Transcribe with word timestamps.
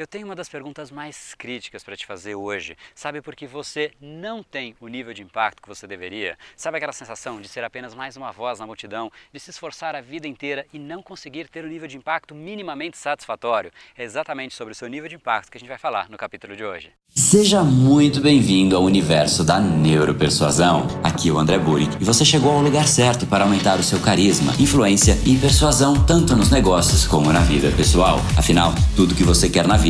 Eu 0.00 0.06
tenho 0.06 0.24
uma 0.24 0.34
das 0.34 0.48
perguntas 0.48 0.90
mais 0.90 1.34
críticas 1.34 1.84
para 1.84 1.94
te 1.94 2.06
fazer 2.06 2.34
hoje. 2.34 2.74
Sabe 2.94 3.20
por 3.20 3.36
que 3.36 3.46
você 3.46 3.90
não 4.00 4.42
tem 4.42 4.74
o 4.80 4.88
nível 4.88 5.12
de 5.12 5.20
impacto 5.20 5.60
que 5.60 5.68
você 5.68 5.86
deveria? 5.86 6.38
Sabe 6.56 6.78
aquela 6.78 6.90
sensação 6.90 7.38
de 7.38 7.46
ser 7.46 7.62
apenas 7.64 7.94
mais 7.94 8.16
uma 8.16 8.32
voz 8.32 8.58
na 8.58 8.66
multidão, 8.66 9.12
de 9.30 9.38
se 9.38 9.50
esforçar 9.50 9.94
a 9.94 10.00
vida 10.00 10.26
inteira 10.26 10.64
e 10.72 10.78
não 10.78 11.02
conseguir 11.02 11.48
ter 11.48 11.66
o 11.66 11.68
nível 11.68 11.86
de 11.86 11.98
impacto 11.98 12.34
minimamente 12.34 12.96
satisfatório? 12.96 13.70
É 13.94 14.02
exatamente 14.02 14.54
sobre 14.54 14.72
o 14.72 14.74
seu 14.74 14.88
nível 14.88 15.06
de 15.06 15.16
impacto 15.16 15.50
que 15.50 15.58
a 15.58 15.60
gente 15.60 15.68
vai 15.68 15.76
falar 15.76 16.08
no 16.08 16.16
capítulo 16.16 16.56
de 16.56 16.64
hoje. 16.64 16.90
Seja 17.14 17.62
muito 17.62 18.22
bem-vindo 18.22 18.76
ao 18.76 18.84
universo 18.84 19.44
da 19.44 19.60
neuropersuasão. 19.60 20.86
Aqui 21.02 21.28
é 21.28 21.32
o 21.32 21.38
André 21.38 21.58
Burick 21.58 21.96
e 22.00 22.04
você 22.04 22.24
chegou 22.24 22.52
ao 22.52 22.62
lugar 22.62 22.88
certo 22.88 23.26
para 23.26 23.44
aumentar 23.44 23.78
o 23.78 23.82
seu 23.82 24.00
carisma, 24.00 24.54
influência 24.58 25.18
e 25.26 25.36
persuasão 25.36 26.02
tanto 26.06 26.34
nos 26.34 26.50
negócios 26.50 27.06
como 27.06 27.30
na 27.30 27.40
vida 27.40 27.70
pessoal. 27.72 28.18
Afinal, 28.38 28.72
tudo 28.96 29.14
que 29.14 29.24
você 29.24 29.50
quer 29.50 29.66
na 29.66 29.76
vida 29.76 29.89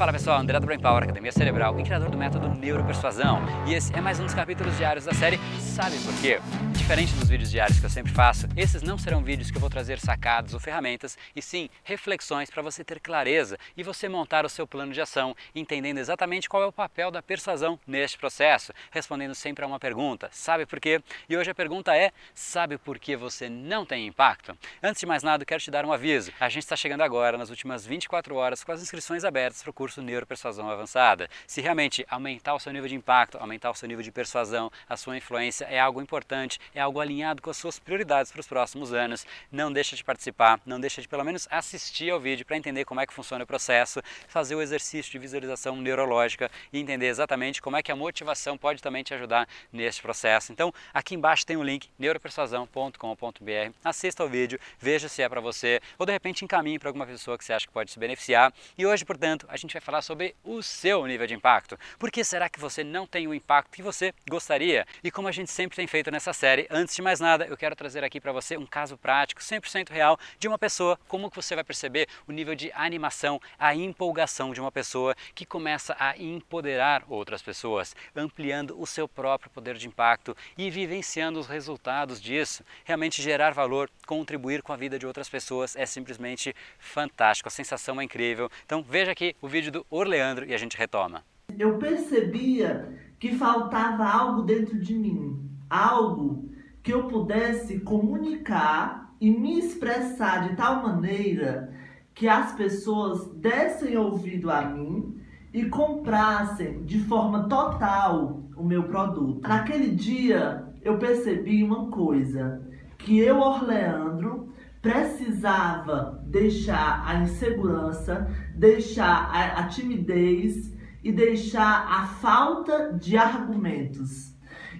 Fala 0.00 0.14
pessoal, 0.14 0.40
André 0.40 0.58
do 0.58 0.64
Brain 0.64 0.80
Power, 0.80 1.02
Academia 1.02 1.30
Cerebral 1.30 1.78
e 1.78 1.84
criador 1.84 2.08
do 2.08 2.16
método 2.16 2.48
Neuropersuasão. 2.48 3.42
E 3.68 3.74
esse 3.74 3.94
é 3.94 4.00
mais 4.00 4.18
um 4.18 4.24
dos 4.24 4.32
capítulos 4.32 4.74
diários 4.78 5.04
da 5.04 5.12
série 5.12 5.38
Sabe 5.60 5.98
Por 5.98 6.14
Quê? 6.22 6.40
Diferente 6.72 7.12
dos 7.12 7.28
vídeos 7.28 7.50
diários 7.50 7.78
que 7.78 7.84
eu 7.84 7.90
sempre 7.90 8.10
faço, 8.10 8.48
esses 8.56 8.82
não 8.82 8.96
serão 8.96 9.22
vídeos 9.22 9.50
que 9.50 9.58
eu 9.58 9.60
vou 9.60 9.68
trazer 9.68 10.00
sacados 10.00 10.54
ou 10.54 10.58
ferramentas, 10.58 11.18
e 11.36 11.42
sim 11.42 11.68
reflexões 11.84 12.48
para 12.48 12.62
você 12.62 12.82
ter 12.82 12.98
clareza 12.98 13.58
e 13.76 13.82
você 13.82 14.08
montar 14.08 14.46
o 14.46 14.48
seu 14.48 14.66
plano 14.66 14.90
de 14.90 15.02
ação, 15.02 15.36
entendendo 15.54 15.98
exatamente 15.98 16.48
qual 16.48 16.62
é 16.62 16.66
o 16.66 16.72
papel 16.72 17.10
da 17.10 17.22
persuasão 17.22 17.78
neste 17.86 18.16
processo, 18.16 18.72
respondendo 18.90 19.34
sempre 19.34 19.64
a 19.64 19.68
uma 19.68 19.78
pergunta, 19.78 20.30
sabe 20.32 20.64
por 20.64 20.80
quê? 20.80 21.02
E 21.28 21.36
hoje 21.36 21.50
a 21.50 21.54
pergunta 21.54 21.94
é, 21.94 22.10
sabe 22.34 22.78
por 22.78 22.98
que 22.98 23.14
você 23.14 23.50
não 23.50 23.84
tem 23.84 24.06
impacto? 24.06 24.56
Antes 24.82 25.00
de 25.00 25.06
mais 25.06 25.22
nada, 25.22 25.44
quero 25.44 25.62
te 25.62 25.70
dar 25.70 25.84
um 25.84 25.92
aviso. 25.92 26.32
A 26.40 26.48
gente 26.48 26.62
está 26.62 26.74
chegando 26.74 27.02
agora, 27.02 27.36
nas 27.36 27.50
últimas 27.50 27.84
24 27.84 28.34
horas, 28.34 28.64
com 28.64 28.72
as 28.72 28.80
inscrições 28.80 29.24
abertas 29.24 29.62
para 29.62 29.70
o 29.70 29.74
curso 29.74 29.89
curso 29.90 30.02
Neuropersuasão 30.02 30.70
Avançada. 30.70 31.28
Se 31.48 31.60
realmente 31.60 32.06
aumentar 32.08 32.54
o 32.54 32.60
seu 32.60 32.72
nível 32.72 32.88
de 32.88 32.94
impacto, 32.94 33.36
aumentar 33.38 33.72
o 33.72 33.74
seu 33.74 33.88
nível 33.88 34.04
de 34.04 34.12
persuasão, 34.12 34.70
a 34.88 34.96
sua 34.96 35.16
influência 35.16 35.64
é 35.64 35.80
algo 35.80 36.00
importante, 36.00 36.60
é 36.72 36.80
algo 36.80 37.00
alinhado 37.00 37.42
com 37.42 37.50
as 37.50 37.56
suas 37.56 37.80
prioridades 37.80 38.30
para 38.30 38.40
os 38.40 38.46
próximos 38.46 38.92
anos, 38.92 39.26
não 39.50 39.72
deixa 39.72 39.96
de 39.96 40.04
participar, 40.04 40.60
não 40.64 40.78
deixa 40.78 41.02
de 41.02 41.08
pelo 41.08 41.24
menos 41.24 41.48
assistir 41.50 42.10
ao 42.10 42.20
vídeo 42.20 42.46
para 42.46 42.56
entender 42.56 42.84
como 42.84 43.00
é 43.00 43.06
que 43.06 43.12
funciona 43.12 43.42
o 43.42 43.46
processo, 43.46 44.00
fazer 44.28 44.54
o 44.54 44.62
exercício 44.62 45.10
de 45.10 45.18
visualização 45.18 45.74
neurológica 45.74 46.48
e 46.72 46.78
entender 46.78 47.06
exatamente 47.06 47.60
como 47.60 47.76
é 47.76 47.82
que 47.82 47.90
a 47.90 47.96
motivação 47.96 48.56
pode 48.56 48.80
também 48.80 49.02
te 49.02 49.12
ajudar 49.12 49.48
neste 49.72 50.00
processo. 50.00 50.52
Então, 50.52 50.72
aqui 50.94 51.16
embaixo 51.16 51.44
tem 51.44 51.56
o 51.56 51.60
um 51.60 51.64
link 51.64 51.88
neuropersuasão.com.br. 51.98 53.72
Assista 53.84 54.22
ao 54.22 54.28
vídeo, 54.28 54.60
veja 54.78 55.08
se 55.08 55.20
é 55.20 55.28
para 55.28 55.40
você 55.40 55.80
ou 55.98 56.06
de 56.06 56.12
repente 56.12 56.44
encaminhe 56.44 56.78
para 56.78 56.88
alguma 56.88 57.06
pessoa 57.06 57.36
que 57.36 57.44
você 57.44 57.52
acha 57.52 57.66
que 57.66 57.72
pode 57.72 57.90
se 57.90 57.98
beneficiar. 57.98 58.52
E 58.78 58.86
hoje, 58.86 59.04
portanto, 59.04 59.46
a 59.48 59.56
gente 59.56 59.72
vai 59.72 59.79
falar 59.80 60.02
sobre 60.02 60.34
o 60.44 60.62
seu 60.62 61.06
nível 61.06 61.26
de 61.26 61.34
impacto. 61.34 61.78
Por 61.98 62.10
que 62.10 62.22
será 62.22 62.48
que 62.48 62.60
você 62.60 62.84
não 62.84 63.06
tem 63.06 63.26
o 63.26 63.34
impacto 63.34 63.72
que 63.72 63.82
você 63.82 64.12
gostaria? 64.28 64.86
E 65.02 65.10
como 65.10 65.28
a 65.28 65.32
gente 65.32 65.50
sempre 65.50 65.76
tem 65.76 65.86
feito 65.86 66.10
nessa 66.10 66.32
série, 66.32 66.66
antes 66.70 66.94
de 66.94 67.02
mais 67.02 67.20
nada, 67.20 67.46
eu 67.46 67.56
quero 67.56 67.76
trazer 67.76 68.04
aqui 68.04 68.20
para 68.20 68.32
você 68.32 68.56
um 68.56 68.66
caso 68.66 68.96
prático, 68.96 69.40
100% 69.40 69.90
real, 69.90 70.18
de 70.38 70.48
uma 70.48 70.58
pessoa, 70.58 70.98
como 71.08 71.30
que 71.30 71.36
você 71.36 71.54
vai 71.54 71.64
perceber 71.64 72.08
o 72.26 72.32
nível 72.32 72.54
de 72.54 72.70
animação, 72.74 73.40
a 73.58 73.74
empolgação 73.74 74.52
de 74.52 74.60
uma 74.60 74.72
pessoa 74.72 75.14
que 75.34 75.46
começa 75.46 75.96
a 75.98 76.16
empoderar 76.16 77.04
outras 77.08 77.42
pessoas, 77.42 77.94
ampliando 78.14 78.80
o 78.80 78.86
seu 78.86 79.08
próprio 79.08 79.50
poder 79.50 79.76
de 79.76 79.86
impacto 79.86 80.36
e 80.56 80.70
vivenciando 80.70 81.38
os 81.38 81.46
resultados 81.46 82.20
disso. 82.20 82.64
Realmente 82.84 83.22
gerar 83.22 83.52
valor, 83.52 83.90
contribuir 84.06 84.62
com 84.62 84.72
a 84.72 84.76
vida 84.76 84.98
de 84.98 85.06
outras 85.06 85.28
pessoas 85.28 85.76
é 85.76 85.86
simplesmente 85.86 86.54
fantástico, 86.78 87.48
a 87.48 87.50
sensação 87.50 88.00
é 88.00 88.04
incrível. 88.04 88.50
Então 88.64 88.82
veja 88.82 89.12
aqui 89.12 89.36
o 89.40 89.48
vídeo 89.48 89.69
vídeo 89.70 89.80
do 89.80 89.86
Orleandro 89.88 90.44
e 90.44 90.52
a 90.52 90.58
gente 90.58 90.76
retoma. 90.76 91.22
Eu 91.56 91.78
percebia 91.78 92.88
que 93.18 93.34
faltava 93.34 94.04
algo 94.04 94.42
dentro 94.42 94.78
de 94.78 94.94
mim, 94.94 95.38
algo 95.68 96.50
que 96.82 96.92
eu 96.92 97.04
pudesse 97.04 97.80
comunicar 97.80 99.14
e 99.20 99.30
me 99.30 99.58
expressar 99.58 100.48
de 100.48 100.56
tal 100.56 100.82
maneira 100.82 101.72
que 102.14 102.28
as 102.28 102.52
pessoas 102.52 103.26
dessem 103.34 103.96
ouvido 103.96 104.50
a 104.50 104.62
mim 104.62 105.20
e 105.52 105.66
comprassem 105.66 106.82
de 106.84 107.00
forma 107.04 107.48
total 107.48 108.42
o 108.56 108.64
meu 108.64 108.84
produto. 108.84 109.46
Naquele 109.46 109.90
dia 109.90 110.64
eu 110.82 110.98
percebi 110.98 111.62
uma 111.62 111.90
coisa, 111.90 112.62
que 112.98 113.18
eu, 113.18 113.38
Orleandro, 113.38 114.52
precisava 114.82 116.22
deixar 116.26 117.04
a 117.06 117.16
insegurança, 117.16 118.28
deixar 118.54 119.30
a, 119.32 119.60
a 119.60 119.68
timidez 119.68 120.72
e 121.02 121.12
deixar 121.12 121.86
a 121.88 122.06
falta 122.06 122.92
de 122.94 123.16
argumentos. 123.16 124.30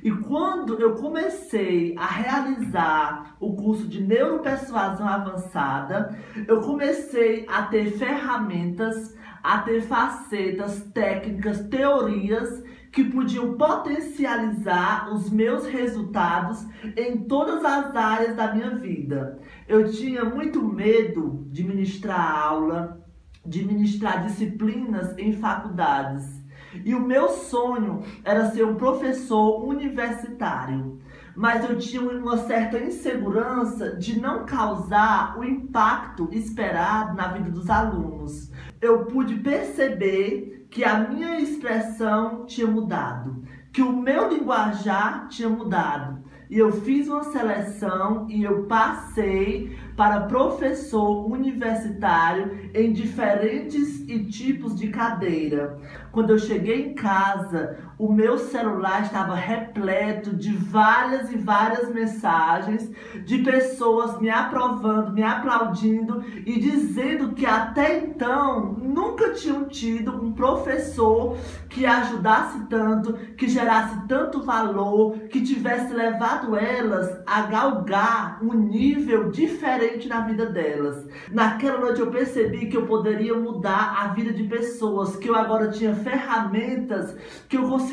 E 0.02 0.10
quando 0.10 0.80
eu 0.80 0.94
comecei 0.94 1.94
a 1.98 2.06
realizar 2.06 3.36
o 3.38 3.54
curso 3.54 3.86
de 3.86 4.02
neuropersuasão 4.02 5.06
avançada, 5.06 6.18
eu 6.48 6.62
comecei 6.62 7.46
a 7.46 7.64
ter 7.64 7.92
ferramentas, 7.98 9.14
a 9.42 9.58
ter 9.58 9.82
facetas, 9.82 10.82
técnicas, 10.94 11.60
teorias 11.68 12.62
que 12.92 13.04
podiam 13.04 13.54
potencializar 13.54 15.12
os 15.14 15.30
meus 15.30 15.66
resultados 15.66 16.66
em 16.96 17.18
todas 17.18 17.64
as 17.64 17.94
áreas 17.94 18.36
da 18.36 18.52
minha 18.52 18.70
vida. 18.70 19.38
Eu 19.68 19.90
tinha 19.90 20.24
muito 20.24 20.62
medo 20.62 21.46
de 21.50 21.62
ministrar 21.62 22.36
aula, 22.36 23.00
de 23.46 23.64
ministrar 23.64 24.24
disciplinas 24.24 25.16
em 25.16 25.32
faculdades. 25.32 26.40
E 26.84 26.94
o 26.94 27.00
meu 27.00 27.28
sonho 27.28 28.02
era 28.24 28.50
ser 28.50 28.64
um 28.64 28.76
professor 28.76 29.64
universitário. 29.64 30.98
Mas 31.36 31.68
eu 31.68 31.78
tinha 31.78 32.02
uma 32.02 32.38
certa 32.38 32.78
insegurança 32.78 33.96
de 33.96 34.20
não 34.20 34.44
causar 34.44 35.38
o 35.38 35.44
impacto 35.44 36.28
esperado 36.32 37.16
na 37.16 37.28
vida 37.28 37.50
dos 37.50 37.70
alunos. 37.70 38.50
Eu 38.80 39.06
pude 39.06 39.36
perceber 39.36 40.59
que 40.70 40.84
a 40.84 40.98
minha 41.00 41.40
expressão 41.40 42.46
tinha 42.46 42.66
mudado, 42.66 43.42
que 43.72 43.82
o 43.82 43.92
meu 43.92 44.28
linguajar 44.28 45.28
tinha 45.28 45.48
mudado. 45.48 46.20
E 46.48 46.58
eu 46.58 46.72
fiz 46.72 47.06
uma 47.06 47.22
seleção 47.24 48.26
e 48.28 48.42
eu 48.42 48.64
passei 48.64 49.76
para 49.96 50.22
professor 50.22 51.30
universitário 51.30 52.70
em 52.74 52.92
diferentes 52.92 54.00
e 54.08 54.24
tipos 54.24 54.74
de 54.74 54.88
cadeira. 54.88 55.78
Quando 56.10 56.30
eu 56.30 56.38
cheguei 56.38 56.90
em 56.90 56.94
casa, 56.94 57.78
o 58.00 58.10
meu 58.10 58.38
celular 58.38 59.02
estava 59.02 59.34
repleto 59.34 60.34
de 60.34 60.56
várias 60.56 61.30
e 61.30 61.36
várias 61.36 61.92
mensagens 61.92 62.90
de 63.26 63.38
pessoas 63.42 64.18
me 64.18 64.30
aprovando, 64.30 65.12
me 65.12 65.22
aplaudindo 65.22 66.24
e 66.46 66.58
dizendo 66.58 67.34
que 67.34 67.44
até 67.44 67.98
então 67.98 68.72
nunca 68.72 69.34
tinham 69.34 69.68
tido 69.68 70.12
um 70.12 70.32
professor 70.32 71.36
que 71.68 71.84
ajudasse 71.84 72.66
tanto, 72.70 73.12
que 73.36 73.46
gerasse 73.46 74.08
tanto 74.08 74.42
valor, 74.42 75.18
que 75.28 75.42
tivesse 75.42 75.92
levado 75.92 76.56
elas 76.56 77.22
a 77.26 77.42
galgar 77.42 78.42
um 78.42 78.54
nível 78.54 79.30
diferente 79.30 80.08
na 80.08 80.22
vida 80.22 80.46
delas. 80.46 81.06
Naquela 81.30 81.78
noite 81.78 82.00
eu 82.00 82.10
percebi 82.10 82.66
que 82.66 82.76
eu 82.78 82.86
poderia 82.86 83.34
mudar 83.34 83.94
a 84.00 84.08
vida 84.08 84.32
de 84.32 84.44
pessoas, 84.44 85.16
que 85.16 85.28
eu 85.28 85.36
agora 85.36 85.68
tinha 85.68 85.94
ferramentas 85.94 87.14
que 87.46 87.58
eu 87.58 87.68
conseguia 87.68 87.89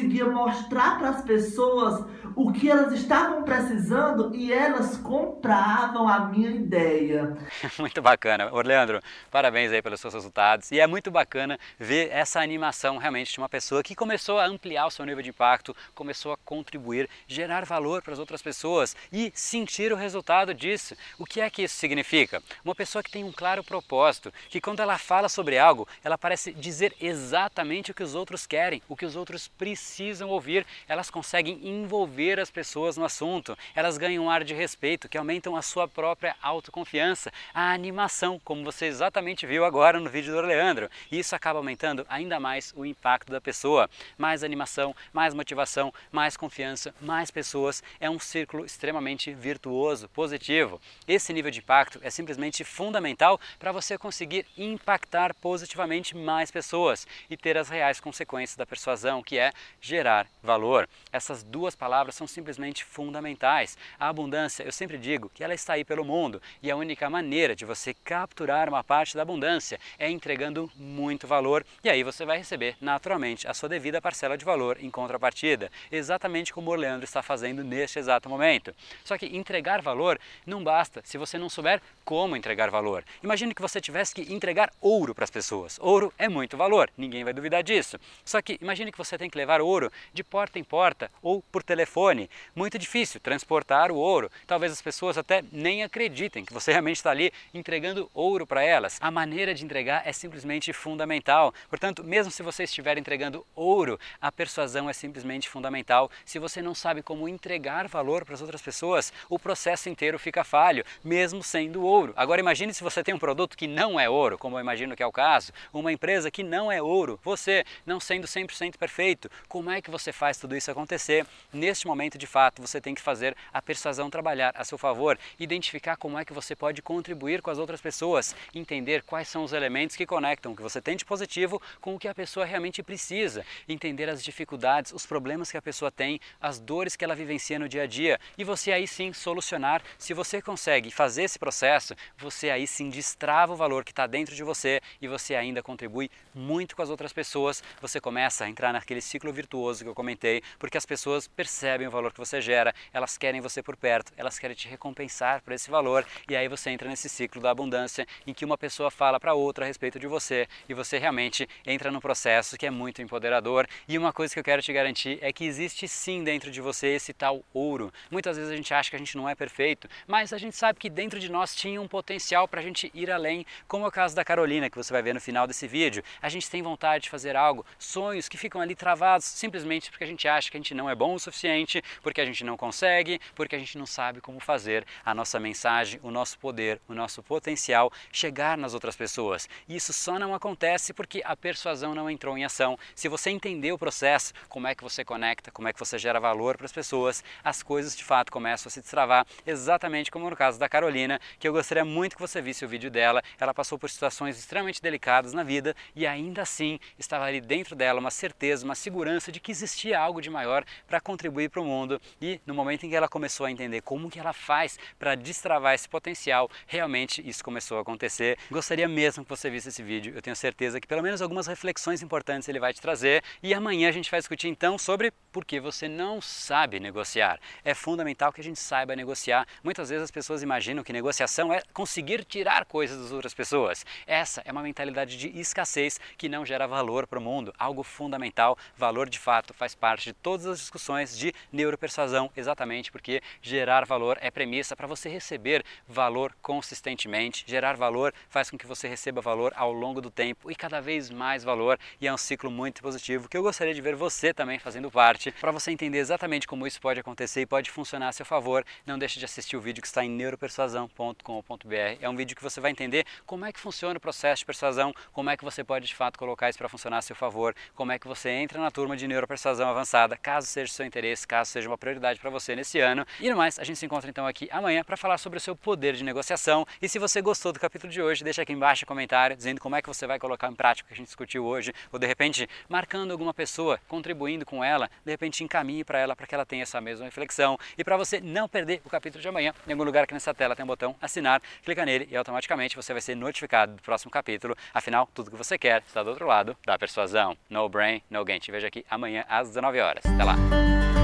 mostrar 0.48 0.98
para 0.98 1.10
as 1.10 1.22
pessoas 1.22 2.06
o 2.36 2.52
que 2.52 2.70
elas 2.70 2.94
estavam 2.94 3.44
precisando 3.44 4.36
e 4.36 4.54
elas 4.54 4.98
compravam 4.98 6.08
a 6.08 6.20
minha 6.28 6.52
ideia. 6.52 7.36
Muito 7.80 8.02
bacana. 8.02 8.54
Orleandro, 8.54 9.02
parabéns 9.32 9.72
aí 9.72 9.82
pelos 9.82 10.00
seus 10.00 10.14
resultados. 10.14 10.72
E 10.72 10.80
é 10.80 10.86
muito 10.86 11.10
bacana 11.10 11.60
ver 11.80 12.10
essa 12.12 12.40
animação 12.40 12.98
realmente 12.98 13.34
de 13.34 13.40
uma 13.40 13.50
pessoa 13.50 13.82
que 13.82 13.96
começou 13.96 14.40
a 14.40 14.46
ampliar 14.46 14.86
o 14.86 14.92
seu 14.92 15.06
nível 15.06 15.24
de 15.24 15.30
impacto, 15.30 15.76
começou 15.96 16.32
a 16.32 16.38
contribuir, 16.38 17.10
gerar 17.28 17.66
valor 17.66 18.04
para 18.04 18.14
as 18.14 18.20
outras 18.20 18.42
pessoas 18.42 18.96
e 19.12 19.32
sentir 19.34 19.92
o 19.92 19.96
resultado 19.96 20.54
disso. 20.54 20.96
O 21.18 21.26
que 21.26 21.42
é 21.42 21.50
que 21.50 21.64
isso 21.64 21.76
significa? 21.76 22.42
Uma 22.64 22.76
pessoa 22.76 23.02
que 23.02 23.12
tem 23.12 23.24
um 23.24 23.32
claro 23.32 23.64
propósito, 23.64 24.32
que 24.50 24.62
quando 24.62 24.80
ela 24.80 24.98
fala 24.98 25.28
sobre 25.28 25.58
algo, 25.58 25.88
ela 26.04 26.18
parece 26.18 26.54
dizer 26.54 26.96
exatamente 27.02 27.92
o 27.92 27.94
que 27.94 28.04
os 28.04 28.14
outros 28.14 28.46
querem, 28.46 28.82
o 28.88 28.96
que 28.96 29.06
os 29.06 29.16
outros 29.16 29.48
precisam 29.48 29.87
ouvir. 30.30 30.66
Elas 30.88 31.10
conseguem 31.10 31.60
envolver 31.68 32.40
as 32.40 32.52
pessoas 32.52 32.98
no 32.98 33.06
assunto, 33.06 33.58
elas 33.76 33.98
ganham 33.98 34.26
um 34.26 34.30
ar 34.30 34.44
de 34.44 34.54
respeito 34.54 35.10
que 35.10 35.18
aumentam 35.18 35.56
a 35.56 35.62
sua 35.62 35.88
própria 35.88 36.36
autoconfiança, 36.42 37.32
a 37.54 37.72
animação, 37.72 38.40
como 38.44 38.64
você 38.64 38.86
exatamente 38.86 39.46
viu 39.46 39.66
agora 39.66 40.00
no 40.00 40.10
vídeo 40.10 40.34
do 40.34 40.42
Leandro. 40.42 40.90
Isso 41.12 41.36
acaba 41.36 41.60
aumentando 41.60 42.06
ainda 42.10 42.40
mais 42.40 42.74
o 42.76 42.86
impacto 42.86 43.32
da 43.32 43.42
pessoa. 43.42 43.90
Mais 44.18 44.44
animação, 44.44 44.96
mais 45.14 45.34
motivação, 45.34 45.94
mais 46.12 46.36
confiança, 46.36 46.94
mais 47.02 47.32
pessoas. 47.32 47.84
É 48.00 48.10
um 48.10 48.20
círculo 48.20 48.66
extremamente 48.66 49.34
virtuoso, 49.34 50.10
positivo. 50.10 50.82
Esse 51.08 51.34
nível 51.34 51.52
de 51.52 51.60
impacto 51.60 52.00
é 52.02 52.10
simplesmente 52.10 52.64
fundamental 52.64 53.40
para 53.60 53.72
você 53.72 53.98
conseguir 53.98 54.46
impactar 54.58 55.34
positivamente 55.36 56.16
mais 56.16 56.52
pessoas 56.52 57.08
e 57.30 57.38
ter 57.38 57.58
as 57.58 57.70
reais 57.70 58.00
consequências 58.00 58.56
da 58.58 58.66
persuasão, 58.66 59.24
que 59.24 59.38
é 59.38 59.52
gerar 59.82 60.28
valor. 60.42 60.88
Essas 61.12 61.44
duas 61.44 61.76
palavras 61.76 62.16
são 62.16 62.28
simplesmente 62.28 62.84
fundamentais. 62.84 63.78
A 64.00 64.10
abundância, 64.10 64.64
eu 64.64 64.72
sempre 64.72 64.98
digo 64.98 65.30
que 65.34 65.44
ela 65.44 65.54
está 65.54 65.74
aí 65.74 65.84
pelo 65.84 66.06
mundo 66.06 66.42
e 66.62 66.72
a 66.72 66.76
única 66.76 67.10
maneira 67.10 67.56
de 67.56 67.66
você 67.66 67.94
capturar 67.94 68.70
uma 68.70 68.84
parte 68.84 69.16
da 69.16 69.22
abundância 69.22 69.80
é 69.98 70.10
entregando 70.10 70.72
muito 70.76 71.28
valor 71.28 71.66
e 71.84 71.90
aí 71.90 72.04
você 72.04 72.26
vai 72.26 72.38
receber 72.38 72.76
naturalmente 72.82 73.48
a 73.48 73.54
sua 73.54 73.70
devida 73.70 74.02
parcela 74.02 74.38
de 74.38 74.46
valor 74.46 74.78
em 74.82 74.90
contrapartida, 74.90 75.72
exatamente 75.92 76.54
como 76.54 76.72
o 76.72 76.76
Leandro 76.76 77.06
está 77.06 77.22
fazendo 77.22 77.64
neste 77.64 78.00
exato 78.00 78.30
momento. 78.30 78.74
Só 79.04 79.18
que 79.18 79.26
entregar 79.26 79.82
valor 79.82 80.20
não 80.46 80.64
basta 80.64 81.02
se 81.04 81.18
você 81.18 81.38
não 81.38 81.50
souber 81.50 81.82
como 82.04 82.36
entregar 82.36 82.70
valor. 82.70 83.04
Imagine 83.24 83.54
que 83.54 83.62
você 83.62 83.82
tivesse 83.82 84.14
que 84.14 84.34
entregar 84.34 84.72
ouro 84.82 85.14
para 85.14 85.24
as 85.24 85.32
pessoas. 85.32 85.78
Ouro 85.82 86.14
é 86.18 86.30
muito 86.30 86.58
valor, 86.58 86.90
ninguém 86.98 87.24
vai 87.24 87.34
duvidar 87.34 87.64
disso. 87.64 88.00
Só 88.24 88.42
que 88.42 88.58
imagine 88.62 88.92
que 88.92 88.98
você 88.98 89.18
tem 89.18 89.30
que 89.30 89.38
ouro 89.62 89.92
de 90.14 90.24
porta 90.24 90.60
em 90.60 90.64
porta 90.64 91.12
ou 91.22 91.42
por 91.52 91.64
telefone. 91.64 92.30
Muito 92.56 92.78
difícil 92.78 93.20
transportar 93.20 93.92
o 93.92 93.96
ouro. 93.96 94.32
Talvez 94.46 94.72
as 94.72 94.82
pessoas 94.82 95.18
até 95.18 95.44
nem 95.52 95.84
acreditem 95.84 96.46
que 96.46 96.54
você 96.54 96.72
realmente 96.78 96.98
está 96.98 97.12
ali 97.12 97.32
entregando 97.54 98.10
ouro 98.14 98.46
para 98.46 98.64
elas. 98.64 98.98
A 99.02 99.12
maneira 99.12 99.54
de 99.54 99.64
entregar 99.64 100.02
é 100.06 100.14
simplesmente 100.14 100.72
fundamental. 100.74 101.54
Portanto, 101.70 102.04
mesmo 102.04 102.32
se 102.32 102.44
você 102.44 102.64
estiver 102.64 102.98
entregando 102.98 103.46
ouro, 103.56 104.00
a 104.22 104.32
persuasão 104.32 104.90
é 104.90 104.94
simplesmente 104.94 105.50
fundamental. 105.50 106.10
Se 106.26 106.40
você 106.40 106.62
não 106.62 106.76
sabe 106.76 107.02
como 107.02 107.28
entregar 107.28 107.88
valor 107.88 108.26
para 108.26 108.36
as 108.36 108.42
outras 108.42 108.62
pessoas, 108.62 109.12
o 109.30 109.40
processo 109.40 109.90
inteiro 109.90 110.20
fica 110.20 110.44
falho, 110.44 110.84
mesmo 111.04 111.44
sendo 111.44 111.84
ouro. 111.84 112.14
Agora 112.16 112.40
imagine 112.42 112.74
se 112.74 112.84
você 112.84 113.04
tem 113.04 113.14
um 113.14 113.20
produto 113.20 113.58
que 113.58 113.68
não 113.68 114.00
é 114.00 114.10
ouro, 114.10 114.38
como 114.38 114.58
eu 114.58 114.62
imagino 114.62 114.96
que 114.96 115.04
é 115.04 115.06
o 115.06 115.12
caso, 115.12 115.52
uma 115.74 115.92
empresa 115.92 116.32
que 116.32 116.44
não 116.44 116.72
é 116.72 116.82
ouro, 116.82 117.20
você 117.24 117.66
não 117.86 118.00
sendo 118.00 118.28
100% 118.28 118.78
perfeito, 118.78 119.30
como 119.48 119.70
é 119.70 119.82
que 119.82 119.90
você 119.90 120.12
faz 120.12 120.38
tudo 120.38 120.56
isso 120.56 120.70
acontecer? 120.70 121.26
Neste 121.54 121.88
momento, 121.88 122.18
de 122.18 122.28
fato, 122.28 122.62
você 122.62 122.82
tem 122.82 122.94
que 122.94 123.02
fazer 123.02 123.36
a 123.54 123.62
persuasão 123.62 124.10
trabalhar 124.10 124.54
a 124.56 124.64
seu 124.64 124.78
favor, 124.78 125.18
identificar 125.40 125.96
como 125.96 126.18
é 126.18 126.26
que 126.26 126.34
você 126.34 126.56
pode 126.56 126.82
contribuir 126.82 127.42
com 127.42 127.50
as 127.50 127.58
outras 127.58 127.82
pessoas, 127.82 128.36
entender 128.54 129.04
quais 129.04 129.28
são 129.28 129.44
os 129.44 129.54
elementos 129.54 129.96
que 129.96 130.06
conectam 130.06 130.52
o 130.52 130.56
que 130.56 130.62
você 130.62 130.82
tem 130.82 130.96
de 130.96 131.06
positivo 131.06 131.62
com 131.80 131.96
o 131.96 132.00
que 132.00 132.08
a 132.08 132.16
pessoa 132.16 132.46
realmente 132.46 132.84
precisa, 132.84 133.46
entender 133.68 134.10
as 134.10 134.24
dificuldades, 134.24 134.92
os 134.92 135.06
problemas 135.06 135.50
que 135.50 135.58
a 135.58 135.62
pessoa 135.62 135.90
tem, 135.90 136.20
as 136.42 136.60
dores 136.60 136.96
que 136.96 137.04
ela 137.04 137.16
vivencia 137.16 137.58
no 137.58 137.70
dia 137.70 137.84
a 137.84 137.88
dia 137.88 138.20
e 138.38 138.44
você 138.44 138.72
aí 138.72 138.88
sim 138.88 139.14
solucionar. 139.14 139.82
Se 139.98 140.14
você 140.14 140.42
consegue 140.42 140.92
fazer 140.92 141.24
esse 141.24 141.40
processo, 141.40 141.96
você 142.18 142.50
aí 142.50 142.68
sim 142.68 142.90
destrava 142.90 143.54
o 143.54 143.56
valor 143.56 143.84
que 143.84 143.92
está 143.92 144.06
dentro 144.06 144.36
de 144.36 144.44
você 144.44 144.82
e 145.02 145.08
você 145.08 145.36
ainda 145.36 145.64
contribui 145.64 146.12
muito 146.34 146.76
com 146.76 146.82
as 146.82 146.90
outras 146.90 147.14
pessoas. 147.14 147.64
Você 147.82 148.00
começa 148.02 148.46
a 148.46 148.50
entrar 148.50 148.74
naquele 148.74 149.02
ciclo 149.02 149.32
virtuoso 149.38 149.84
que 149.84 149.90
eu 149.90 149.94
comentei, 149.94 150.42
porque 150.58 150.78
as 150.78 150.86
pessoas 150.86 151.28
percebem 151.28 151.88
o 151.88 151.92
valor 151.92 152.12
que 152.12 152.18
você 152.18 152.42
gera, 152.42 152.74
elas 152.92 153.18
querem 153.18 153.40
você 153.40 153.62
por 153.62 153.78
perto, 153.78 154.12
elas 154.18 154.40
querem 154.40 154.56
te 154.56 154.68
recompensar 154.68 155.42
por 155.44 155.54
esse 155.54 155.70
valor 155.70 156.04
e 156.28 156.36
aí 156.36 156.48
você 156.48 156.72
entra 156.72 156.90
nesse 156.90 157.08
ciclo 157.08 157.40
da 157.42 157.52
abundância 157.52 158.08
em 158.26 158.34
que 158.34 158.44
uma 158.44 158.58
pessoa 158.58 158.90
fala 158.90 159.20
para 159.20 159.36
outra 159.36 159.64
a 159.64 159.68
respeito 159.68 160.00
de 160.00 160.08
você 160.08 160.48
e 160.68 160.74
você 160.74 160.98
realmente 160.98 161.48
entra 161.66 161.92
num 161.92 162.00
processo 162.00 162.58
que 162.58 162.66
é 162.66 162.72
muito 162.72 163.02
empoderador. 163.02 163.68
E 163.88 163.98
uma 163.98 164.12
coisa 164.12 164.34
que 164.34 164.40
eu 164.40 164.44
quero 164.44 164.62
te 164.62 164.74
garantir 164.74 165.20
é 165.22 165.32
que 165.32 165.46
existe 165.46 165.88
sim 165.88 166.24
dentro 166.24 166.50
de 166.50 166.60
você 166.62 166.88
esse 166.88 167.14
tal 167.14 167.44
ouro. 167.54 167.94
Muitas 168.10 168.38
vezes 168.38 168.52
a 168.52 168.56
gente 168.56 168.74
acha 168.74 168.90
que 168.90 168.96
a 168.96 169.00
gente 169.00 169.16
não 169.16 169.30
é 169.30 169.36
perfeito, 169.36 169.88
mas 170.08 170.34
a 170.34 170.38
gente 170.38 170.56
sabe 170.56 170.80
que 170.80 170.90
dentro 170.90 171.20
de 171.20 171.30
nós 171.30 171.56
tinha 171.56 171.80
um 171.80 171.88
potencial 171.88 172.48
para 172.48 172.60
a 172.60 172.64
gente 172.64 172.92
ir 172.94 173.12
além, 173.12 173.46
como 173.68 173.86
é 173.86 173.88
o 173.88 173.92
caso 173.92 174.16
da 174.16 174.26
Carolina, 174.26 174.70
que 174.70 174.78
você 174.78 174.92
vai 174.92 175.04
ver 175.04 175.14
no 175.14 175.22
final 175.22 175.46
desse 175.46 175.68
vídeo. 175.68 176.04
A 176.22 176.30
gente 176.30 176.50
tem 176.50 176.64
vontade 176.64 177.04
de 177.04 177.10
fazer 177.10 177.36
algo, 177.36 177.66
sonhos 177.78 178.28
que 178.28 178.38
ficam 178.38 178.60
ali 178.62 178.76
travados 178.76 179.27
simplesmente 179.36 179.90
porque 179.90 180.04
a 180.04 180.08
gente 180.08 180.28
acha 180.28 180.50
que 180.50 180.58
a 180.58 180.60
gente 180.60 180.74
não 180.74 180.90
é 180.90 180.96
bom 180.96 181.14
o 181.14 181.20
suficiente, 181.20 181.84
porque 182.02 182.22
a 182.22 182.26
gente 182.26 182.44
não 182.44 182.58
consegue, 182.58 183.20
porque 183.36 183.56
a 183.56 183.60
gente 183.60 183.78
não 183.78 183.86
sabe 183.86 184.22
como 184.22 184.40
fazer 184.40 184.86
a 185.04 185.14
nossa 185.14 185.40
mensagem, 185.40 186.00
o 186.04 186.12
nosso 186.12 186.38
poder, 186.40 186.80
o 186.88 186.94
nosso 186.94 187.22
potencial 187.24 187.92
chegar 188.12 188.58
nas 188.58 188.74
outras 188.74 188.96
pessoas. 188.96 189.50
E 189.68 189.76
isso 189.76 189.94
só 189.94 190.18
não 190.20 190.34
acontece 190.34 190.94
porque 190.94 191.22
a 191.26 191.36
persuasão 191.36 191.94
não 191.94 192.10
entrou 192.10 192.38
em 192.38 192.46
ação. 192.46 192.78
Se 192.96 193.08
você 193.08 193.30
entender 193.30 193.72
o 193.72 193.78
processo, 193.78 194.34
como 194.48 194.68
é 194.68 194.76
que 194.76 194.84
você 194.84 195.04
conecta, 195.04 195.52
como 195.52 195.68
é 195.68 195.74
que 195.74 195.80
você 195.80 195.98
gera 195.98 196.20
valor 196.20 196.58
para 196.58 196.66
as 196.66 196.72
pessoas, 196.72 197.24
as 197.44 197.62
coisas 197.64 197.96
de 197.96 198.04
fato 198.04 198.32
começam 198.32 198.70
a 198.70 198.72
se 198.72 198.82
destravar, 198.82 199.26
exatamente 199.46 200.12
como 200.12 200.30
no 200.30 200.36
caso 200.36 200.60
da 200.60 200.70
Carolina, 200.70 201.20
que 201.40 201.48
eu 201.48 201.54
gostaria 201.54 201.86
muito 201.86 202.16
que 202.16 202.22
você 202.22 202.42
visse 202.42 202.64
o 202.64 202.68
vídeo 202.68 202.90
dela. 202.90 203.22
Ela 203.40 203.54
passou 203.54 203.78
por 203.78 203.90
situações 203.90 204.38
extremamente 204.38 204.82
delicadas 204.82 205.34
na 205.34 205.44
vida 205.44 205.76
e 205.96 206.06
ainda 206.06 206.42
assim 206.42 206.80
estava 206.98 207.26
ali 207.26 207.42
dentro 207.42 207.76
dela 207.76 208.00
uma 208.00 208.12
certeza, 208.12 208.66
uma 208.66 208.76
segurança 208.76 209.17
de 209.32 209.40
que 209.40 209.52
existia 209.52 210.00
algo 210.00 210.22
de 210.22 210.30
maior 210.30 210.64
para 210.88 211.00
contribuir 211.00 211.50
para 211.50 211.62
o 211.62 211.66
mundo. 211.66 212.00
E 212.22 212.40
no 212.46 212.54
momento 212.54 212.86
em 212.86 212.90
que 212.90 212.96
ela 212.96 213.08
começou 213.08 213.46
a 213.46 213.52
entender 213.52 213.82
como 213.82 214.10
que 214.10 214.20
ela 214.20 214.34
faz 214.34 214.78
para 214.98 215.16
destravar 215.16 215.74
esse 215.74 215.90
potencial, 215.90 216.50
realmente 216.66 217.28
isso 217.28 217.44
começou 217.44 217.78
a 217.78 217.82
acontecer. 217.82 218.38
Gostaria 218.50 218.88
mesmo 218.88 219.24
que 219.24 219.30
você 219.30 219.50
visse 219.50 219.70
esse 219.70 219.84
vídeo. 219.84 220.14
Eu 220.16 220.22
tenho 220.22 220.36
certeza 220.36 220.80
que 220.80 220.88
pelo 220.88 221.04
menos 221.04 221.22
algumas 221.22 221.48
reflexões 221.48 222.02
importantes 222.02 222.48
ele 222.48 222.60
vai 222.60 222.74
te 222.74 222.82
trazer. 222.82 223.24
E 223.42 223.54
amanhã 223.54 223.90
a 223.90 223.92
gente 223.92 224.10
vai 224.10 224.20
discutir 224.20 224.48
então 224.48 224.78
sobre 224.78 225.12
por 225.32 225.46
que 225.46 225.60
você 225.60 225.88
não 225.88 226.22
sabe 226.22 226.80
negociar. 226.80 227.40
É 227.64 227.74
fundamental 227.74 228.32
que 228.32 228.42
a 228.42 228.44
gente 228.44 228.60
saiba 228.60 228.96
negociar. 228.96 229.48
Muitas 229.64 229.90
vezes 229.90 230.04
as 230.04 230.12
pessoas 230.12 230.44
imaginam 230.44 230.84
que 230.84 230.94
negociação 230.94 231.52
é 231.52 231.62
conseguir 231.74 232.24
tirar 232.24 232.66
coisas 232.66 233.02
das 233.02 233.12
outras 233.12 233.34
pessoas. 233.34 233.86
Essa 234.06 234.42
é 234.46 234.52
uma 234.52 234.64
mentalidade 234.64 235.18
de 235.18 235.28
escassez 235.40 236.00
que 236.18 236.30
não 236.30 236.46
gera 236.46 236.68
valor 236.68 237.08
para 237.08 237.20
o 237.20 237.22
mundo, 237.22 237.54
algo 237.58 237.84
fundamental. 237.84 238.58
Valor 238.76 239.07
de 239.10 239.20
fato 239.20 239.54
faz 239.54 239.76
parte 239.76 240.06
de 240.06 240.14
todas 240.14 240.46
as 240.46 240.60
discussões 240.60 241.18
de 241.18 241.34
neuropersuasão, 241.52 242.32
exatamente 242.36 242.92
porque 242.92 243.22
gerar 243.42 243.86
valor 243.86 244.18
é 244.22 244.30
premissa 244.30 244.76
para 244.76 244.88
você 244.88 245.10
receber 245.10 245.64
valor 245.88 246.36
consistentemente. 246.42 247.44
Gerar 247.48 247.76
valor 247.76 248.14
faz 248.30 248.50
com 248.50 248.58
que 248.58 248.68
você 248.68 248.88
receba 248.88 249.22
valor 249.22 249.54
ao 249.56 249.72
longo 249.72 250.02
do 250.02 250.10
tempo 250.10 250.52
e 250.52 250.56
cada 250.56 250.82
vez 250.82 251.10
mais 251.10 251.44
valor, 251.44 251.80
e 252.02 252.08
é 252.08 252.14
um 252.14 252.18
ciclo 252.18 252.52
muito 252.52 252.82
positivo 252.82 253.30
que 253.30 253.38
eu 253.38 253.44
gostaria 253.44 253.74
de 253.74 253.82
ver 253.82 253.96
você 253.96 254.34
também 254.34 254.60
fazendo 254.60 254.92
parte, 254.92 255.32
para 255.32 255.52
você 255.52 255.72
entender 255.72 256.00
exatamente 256.00 256.48
como 256.48 256.68
isso 256.68 256.82
pode 256.82 257.00
acontecer 257.00 257.42
e 257.42 257.46
pode 257.46 257.72
funcionar 257.72 258.10
a 258.10 258.12
seu 258.12 258.26
favor. 258.26 258.66
Não 258.86 258.98
deixe 258.98 259.20
de 259.20 259.26
assistir 259.26 259.56
o 259.56 259.62
vídeo 259.62 259.82
que 259.82 259.88
está 259.88 260.04
em 260.04 260.10
neuropersuasão.com.br. 260.10 261.98
É 262.02 262.10
um 262.10 262.16
vídeo 262.16 262.36
que 262.36 262.44
você 262.44 262.60
vai 262.60 262.72
entender 262.72 263.06
como 263.26 263.46
é 263.46 263.54
que 263.54 263.60
funciona 263.60 263.98
o 263.98 264.02
processo 264.02 264.40
de 264.40 264.46
persuasão, 264.46 264.94
como 265.14 265.30
é 265.30 265.38
que 265.38 265.44
você 265.44 265.64
pode 265.64 265.88
de 265.88 265.96
fato 265.96 266.18
colocar 266.18 266.50
isso 266.50 266.58
para 266.58 266.68
funcionar 266.68 266.98
a 266.98 267.02
seu 267.02 267.16
favor, 267.16 267.56
como 267.76 267.92
é 267.92 268.00
que 268.00 268.08
você 268.08 268.30
entra 268.30 268.60
na 268.60 268.72
turma 268.72 268.97
de 268.98 269.08
neuropersuasão 269.08 269.70
avançada, 269.70 270.18
caso 270.18 270.48
seja 270.48 270.72
seu 270.72 270.86
interesse, 270.86 271.28
caso 271.28 271.52
seja 271.52 271.70
uma 271.70 271.78
prioridade 271.78 272.20
para 272.20 272.30
você 272.30 272.56
nesse 272.56 272.80
ano. 272.80 273.06
E 273.20 273.30
no 273.30 273.38
mais, 273.38 273.60
a 273.60 273.64
gente 273.64 273.78
se 273.78 273.86
encontra 273.86 274.10
então 274.10 274.26
aqui 274.28 274.50
amanhã 274.52 274.84
para 274.84 274.98
falar 274.98 275.18
sobre 275.18 275.38
o 275.38 275.40
seu 275.40 275.56
poder 275.56 275.94
de 275.94 276.04
negociação. 276.04 276.66
E 276.82 276.90
se 276.90 277.00
você 277.00 277.22
gostou 277.22 277.54
do 277.54 277.60
capítulo 277.60 277.92
de 277.92 278.02
hoje, 278.02 278.24
deixa 278.24 278.42
aqui 278.42 278.54
embaixo 278.54 278.86
um 278.86 278.88
comentário 278.88 279.36
dizendo 279.36 279.62
como 279.62 279.76
é 279.76 279.82
que 279.82 279.88
você 279.88 280.08
vai 280.08 280.20
colocar 280.20 280.50
em 280.50 280.56
prática 280.56 280.86
o 280.86 280.88
que 280.88 280.94
a 280.94 280.98
gente 280.98 281.08
discutiu 281.08 281.46
hoje, 281.46 281.74
ou 281.92 282.00
de 282.00 282.08
repente 282.08 282.50
marcando 282.68 283.12
alguma 283.12 283.34
pessoa, 283.34 283.80
contribuindo 283.88 284.46
com 284.46 284.64
ela, 284.64 284.90
de 285.06 285.12
repente 285.12 285.44
encaminhe 285.44 285.84
para 285.84 286.00
ela 286.00 286.16
para 286.16 286.26
que 286.26 286.36
ela 286.36 286.46
tenha 286.46 286.64
essa 286.64 286.82
mesma 286.82 287.06
reflexão. 287.06 287.58
E 287.78 287.84
para 287.84 287.96
você 287.96 288.20
não 288.20 288.50
perder 288.50 288.82
o 288.84 288.90
capítulo 288.90 289.22
de 289.22 289.28
amanhã, 289.28 289.54
em 289.68 289.72
algum 289.72 289.84
lugar 289.84 290.04
aqui 290.04 290.14
nessa 290.14 290.34
tela 290.34 290.56
tem 290.56 290.64
um 290.64 290.68
botão 290.68 290.96
assinar, 291.02 291.42
clica 291.64 291.86
nele 291.86 292.08
e 292.12 292.18
automaticamente 292.18 292.76
você 292.76 292.94
vai 292.94 293.02
ser 293.02 293.16
notificado 293.16 293.76
do 293.76 293.82
próximo 293.82 294.12
capítulo. 294.12 294.56
Afinal, 294.74 295.08
tudo 295.14 295.32
que 295.32 295.38
você 295.38 295.58
quer 295.58 295.84
está 295.86 296.04
do 296.04 296.10
outro 296.10 296.26
lado 296.26 296.58
da 296.66 296.78
persuasão. 296.78 297.38
No 297.50 297.68
brain, 297.70 298.02
no 298.10 298.24
gain. 298.24 298.40
Te 298.40 298.52
vejo 298.52 298.68
aqui 298.68 298.86
amanhã 298.90 299.24
às 299.30 299.50
19 299.50 299.80
horas. 299.80 300.04
Até 300.06 300.24
lá. 300.24 300.36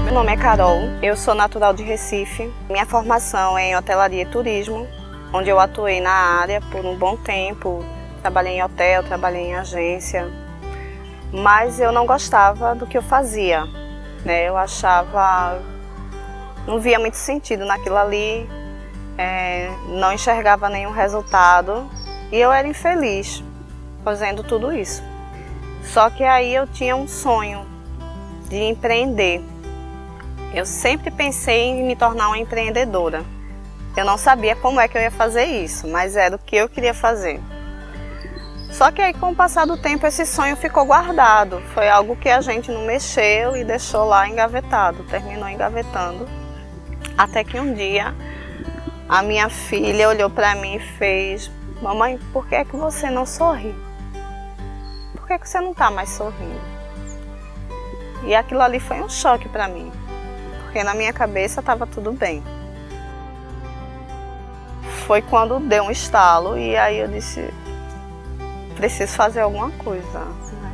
Meu 0.04 0.12
nome 0.12 0.32
é 0.32 0.36
Carol, 0.36 0.80
eu 1.02 1.16
sou 1.16 1.34
natural 1.34 1.72
de 1.72 1.82
Recife. 1.82 2.52
Minha 2.68 2.86
formação 2.86 3.56
é 3.56 3.70
em 3.70 3.76
hotelaria 3.76 4.22
e 4.22 4.26
turismo, 4.26 4.86
onde 5.32 5.50
eu 5.50 5.58
atuei 5.58 6.00
na 6.00 6.10
área 6.10 6.60
por 6.70 6.84
um 6.84 6.96
bom 6.96 7.16
tempo. 7.16 7.84
Trabalhei 8.20 8.54
em 8.54 8.62
hotel, 8.62 9.02
trabalhei 9.02 9.42
em 9.42 9.54
agência, 9.54 10.30
mas 11.32 11.78
eu 11.78 11.92
não 11.92 12.06
gostava 12.06 12.74
do 12.74 12.86
que 12.86 12.96
eu 12.96 13.02
fazia. 13.02 13.64
Né? 14.24 14.48
Eu 14.48 14.56
achava, 14.56 15.60
não 16.66 16.80
via 16.80 16.98
muito 16.98 17.16
sentido 17.16 17.64
naquilo 17.66 17.96
ali, 17.96 18.48
é, 19.18 19.70
não 19.88 20.12
enxergava 20.12 20.68
nenhum 20.68 20.90
resultado 20.90 21.88
e 22.32 22.38
eu 22.38 22.50
era 22.50 22.66
infeliz 22.66 23.42
fazendo 24.02 24.42
tudo 24.42 24.72
isso. 24.72 25.02
Só 25.82 26.08
que 26.08 26.24
aí 26.24 26.54
eu 26.54 26.66
tinha 26.66 26.96
um 26.96 27.06
sonho 27.06 27.73
de 28.48 28.56
empreender. 28.56 29.42
Eu 30.54 30.64
sempre 30.64 31.10
pensei 31.10 31.70
em 31.70 31.84
me 31.84 31.96
tornar 31.96 32.28
uma 32.28 32.38
empreendedora. 32.38 33.24
Eu 33.96 34.04
não 34.04 34.18
sabia 34.18 34.56
como 34.56 34.80
é 34.80 34.88
que 34.88 34.96
eu 34.96 35.02
ia 35.02 35.10
fazer 35.10 35.44
isso, 35.44 35.88
mas 35.88 36.16
era 36.16 36.36
o 36.36 36.38
que 36.38 36.56
eu 36.56 36.68
queria 36.68 36.94
fazer. 36.94 37.40
Só 38.70 38.90
que 38.90 39.00
aí, 39.00 39.14
com 39.14 39.30
o 39.30 39.36
passar 39.36 39.66
do 39.66 39.76
tempo, 39.76 40.04
esse 40.04 40.26
sonho 40.26 40.56
ficou 40.56 40.84
guardado. 40.84 41.60
Foi 41.72 41.88
algo 41.88 42.16
que 42.16 42.28
a 42.28 42.40
gente 42.40 42.72
não 42.72 42.84
mexeu 42.84 43.56
e 43.56 43.62
deixou 43.62 44.04
lá 44.04 44.28
engavetado, 44.28 45.04
terminou 45.04 45.48
engavetando. 45.48 46.26
Até 47.16 47.44
que 47.44 47.58
um 47.60 47.72
dia 47.72 48.12
a 49.08 49.22
minha 49.22 49.48
filha 49.48 50.08
olhou 50.08 50.28
para 50.28 50.54
mim 50.56 50.76
e 50.76 50.80
fez: 50.80 51.50
Mamãe, 51.80 52.18
por 52.32 52.48
que 52.48 52.54
é 52.54 52.64
que 52.64 52.76
você 52.76 53.10
não 53.10 53.26
sorri? 53.26 53.74
Por 55.14 55.26
que, 55.26 55.34
é 55.34 55.38
que 55.38 55.48
você 55.48 55.60
não 55.60 55.70
está 55.72 55.90
mais 55.90 56.10
sorrindo? 56.10 56.73
E 58.26 58.34
aquilo 58.34 58.62
ali 58.62 58.80
foi 58.80 59.00
um 59.00 59.08
choque 59.08 59.48
para 59.48 59.68
mim, 59.68 59.92
porque 60.62 60.82
na 60.82 60.94
minha 60.94 61.12
cabeça 61.12 61.60
estava 61.60 61.86
tudo 61.86 62.12
bem. 62.12 62.42
Foi 65.06 65.20
quando 65.20 65.60
deu 65.60 65.84
um 65.84 65.90
estalo 65.90 66.58
e 66.58 66.76
aí 66.76 66.98
eu 66.98 67.08
disse: 67.08 67.52
preciso 68.76 69.12
fazer 69.12 69.40
alguma 69.40 69.70
coisa. 69.72 70.26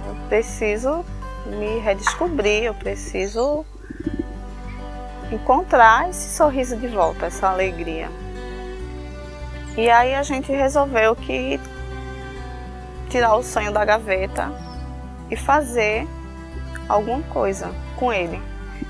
Eu 0.06 0.14
preciso 0.28 1.04
me 1.46 1.78
redescobrir, 1.80 2.64
eu 2.64 2.74
preciso 2.74 3.64
encontrar 5.32 6.08
esse 6.08 6.36
sorriso 6.36 6.76
de 6.76 6.88
volta, 6.88 7.26
essa 7.26 7.48
alegria. 7.48 8.08
E 9.76 9.88
aí 9.88 10.14
a 10.14 10.22
gente 10.22 10.52
resolveu 10.52 11.14
que 11.14 11.60
tirar 13.08 13.34
o 13.36 13.42
sonho 13.42 13.72
da 13.72 13.84
gaveta 13.84 14.52
e 15.30 15.36
fazer 15.36 16.06
alguma 16.90 17.22
coisa 17.22 17.70
com 17.96 18.12
ele. 18.12 18.40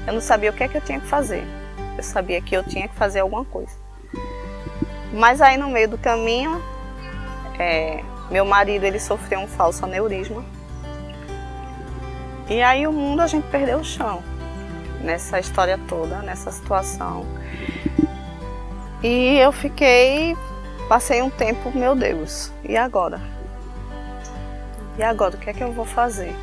Eu 0.07 0.15
não 0.15 0.21
sabia 0.21 0.51
o 0.51 0.53
que 0.53 0.65
é 0.65 0.69
que 0.69 0.77
eu 0.77 0.81
tinha 0.81 0.99
que 0.99 1.07
fazer. 1.07 1.45
Eu 1.97 2.03
sabia 2.03 2.41
que 2.41 2.57
eu 2.57 2.65
tinha 2.65 2.89
que 2.89 2.95
fazer 2.95 3.21
alguma 3.21 3.45
coisa. 3.45 3.73
Mas 5.13 5.41
aí 5.41 5.57
no 5.57 5.69
meio 5.69 5.89
do 5.89 5.99
caminho, 5.99 6.63
é, 7.59 8.03
meu 8.31 8.45
marido 8.45 8.85
ele 8.85 8.99
sofreu 8.99 9.41
um 9.41 9.47
falso 9.47 9.85
aneurisma. 9.85 10.45
E 12.49 12.63
aí 12.63 12.87
o 12.87 12.93
mundo 12.93 13.21
a 13.21 13.27
gente 13.27 13.47
perdeu 13.49 13.79
o 13.79 13.85
chão 13.85 14.23
nessa 15.03 15.39
história 15.39 15.79
toda, 15.87 16.23
nessa 16.23 16.51
situação. 16.51 17.27
E 19.03 19.39
eu 19.39 19.53
fiquei, 19.53 20.37
passei 20.89 21.23
um 21.23 21.31
tempo, 21.31 21.71
meu 21.77 21.95
Deus, 21.95 22.53
e 22.65 22.77
agora? 22.77 23.21
E 24.99 25.03
agora, 25.03 25.37
o 25.37 25.39
que 25.39 25.49
é 25.49 25.53
que 25.53 25.63
eu 25.63 25.73
vou 25.73 25.85
fazer? 25.85 26.35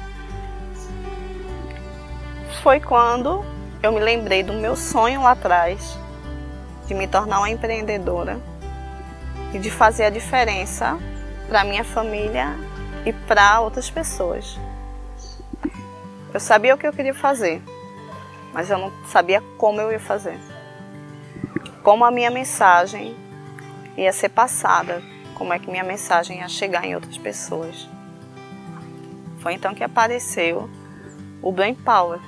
Foi 2.61 2.79
quando 2.79 3.45
eu 3.81 3.91
me 3.91 3.99
lembrei 3.99 4.43
do 4.43 4.53
meu 4.53 4.75
sonho 4.75 5.21
lá 5.21 5.31
atrás, 5.31 5.97
de 6.87 6.93
me 6.93 7.07
tornar 7.07 7.39
uma 7.39 7.49
empreendedora 7.49 8.39
e 9.53 9.59
de 9.59 9.69
fazer 9.69 10.05
a 10.05 10.09
diferença 10.09 10.97
para 11.47 11.63
minha 11.63 11.83
família 11.83 12.55
e 13.05 13.13
para 13.13 13.61
outras 13.61 13.89
pessoas. 13.89 14.59
Eu 16.33 16.39
sabia 16.39 16.75
o 16.75 16.77
que 16.77 16.85
eu 16.85 16.91
queria 16.91 17.13
fazer, 17.13 17.61
mas 18.53 18.69
eu 18.69 18.77
não 18.77 18.91
sabia 19.05 19.41
como 19.57 19.79
eu 19.79 19.91
ia 19.91 19.99
fazer. 19.99 20.37
Como 21.83 22.03
a 22.03 22.11
minha 22.11 22.29
mensagem 22.29 23.15
ia 23.95 24.11
ser 24.11 24.29
passada, 24.29 25.01
como 25.35 25.53
é 25.53 25.59
que 25.59 25.69
minha 25.69 25.83
mensagem 25.83 26.39
ia 26.39 26.49
chegar 26.49 26.83
em 26.83 26.95
outras 26.95 27.17
pessoas. 27.17 27.87
Foi 29.39 29.53
então 29.53 29.73
que 29.73 29.83
apareceu 29.83 30.69
o 31.41 31.51
Brain 31.51 31.75
Power. 31.75 32.19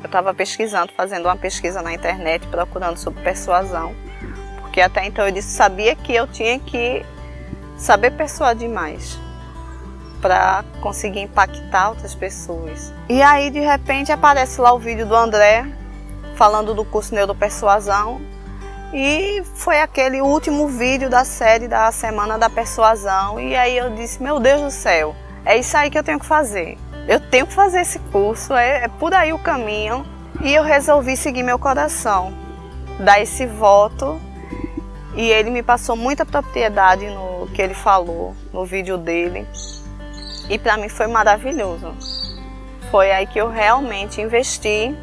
Eu 0.00 0.06
estava 0.06 0.32
pesquisando, 0.34 0.92
fazendo 0.92 1.26
uma 1.26 1.36
pesquisa 1.36 1.82
na 1.82 1.92
internet, 1.92 2.46
procurando 2.48 2.96
sobre 2.96 3.22
persuasão, 3.22 3.94
porque 4.60 4.80
até 4.80 5.04
então 5.06 5.26
eu 5.26 5.32
disse, 5.32 5.48
sabia 5.48 5.94
que 5.96 6.14
eu 6.14 6.26
tinha 6.26 6.58
que 6.58 7.04
saber 7.76 8.12
persuadir 8.12 8.68
mais 8.68 9.18
para 10.20 10.64
conseguir 10.80 11.20
impactar 11.20 11.90
outras 11.90 12.14
pessoas. 12.14 12.92
E 13.08 13.22
aí 13.22 13.50
de 13.50 13.60
repente 13.60 14.10
aparece 14.10 14.60
lá 14.60 14.72
o 14.72 14.78
vídeo 14.78 15.06
do 15.06 15.14
André 15.14 15.66
falando 16.34 16.74
do 16.74 16.84
curso 16.84 17.14
Neuropersuasão 17.14 18.20
e 18.92 19.42
foi 19.54 19.80
aquele 19.80 20.20
último 20.20 20.68
vídeo 20.68 21.08
da 21.08 21.24
série 21.24 21.68
da 21.68 21.90
Semana 21.90 22.38
da 22.38 22.48
Persuasão 22.48 23.40
e 23.40 23.56
aí 23.56 23.76
eu 23.76 23.90
disse, 23.90 24.22
meu 24.22 24.38
Deus 24.38 24.60
do 24.60 24.70
céu, 24.70 25.14
é 25.44 25.56
isso 25.56 25.76
aí 25.76 25.90
que 25.90 25.98
eu 25.98 26.04
tenho 26.04 26.18
que 26.18 26.26
fazer. 26.26 26.78
Eu 27.08 27.20
tenho 27.20 27.46
que 27.46 27.52
fazer 27.52 27.80
esse 27.80 27.98
curso, 27.98 28.52
é, 28.54 28.84
é 28.84 28.88
por 28.88 29.14
aí 29.14 29.32
o 29.32 29.38
caminho. 29.38 30.04
E 30.42 30.52
eu 30.52 30.62
resolvi 30.62 31.16
seguir 31.16 31.42
meu 31.42 31.58
coração, 31.58 32.32
dar 33.00 33.20
esse 33.20 33.46
voto 33.46 34.20
e 35.16 35.30
ele 35.30 35.50
me 35.50 35.62
passou 35.62 35.96
muita 35.96 36.26
propriedade 36.26 37.08
no 37.08 37.48
que 37.54 37.62
ele 37.62 37.72
falou 37.72 38.34
no 38.52 38.66
vídeo 38.66 38.98
dele. 38.98 39.46
E 40.50 40.58
para 40.58 40.76
mim 40.76 40.90
foi 40.90 41.06
maravilhoso. 41.06 41.94
Foi 42.90 43.10
aí 43.10 43.26
que 43.26 43.40
eu 43.40 43.48
realmente 43.48 44.20
investi 44.20 44.94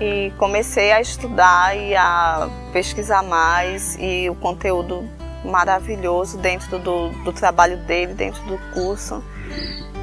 e 0.00 0.32
comecei 0.36 0.90
a 0.90 1.00
estudar 1.00 1.76
e 1.76 1.94
a 1.94 2.48
pesquisar 2.72 3.22
mais 3.22 3.96
e 4.00 4.28
o 4.28 4.34
conteúdo 4.34 5.08
maravilhoso 5.44 6.36
dentro 6.38 6.78
do, 6.80 7.10
do 7.24 7.32
trabalho 7.32 7.76
dele, 7.78 8.14
dentro 8.14 8.42
do 8.42 8.58
curso. 8.74 9.22